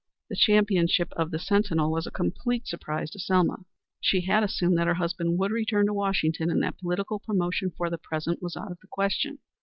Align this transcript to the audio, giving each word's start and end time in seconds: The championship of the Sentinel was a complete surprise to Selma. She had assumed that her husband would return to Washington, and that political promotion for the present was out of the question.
The 0.31 0.35
championship 0.35 1.09
of 1.15 1.29
the 1.29 1.37
Sentinel 1.37 1.91
was 1.91 2.07
a 2.07 2.09
complete 2.09 2.65
surprise 2.65 3.11
to 3.11 3.19
Selma. 3.19 3.65
She 3.99 4.21
had 4.21 4.41
assumed 4.43 4.75
that 4.79 4.87
her 4.87 4.95
husband 4.95 5.37
would 5.37 5.51
return 5.51 5.85
to 5.85 5.93
Washington, 5.93 6.49
and 6.49 6.63
that 6.63 6.79
political 6.79 7.19
promotion 7.19 7.69
for 7.77 7.87
the 7.87 7.99
present 7.99 8.41
was 8.41 8.57
out 8.57 8.71
of 8.71 8.79
the 8.79 8.87
question. 8.87 9.37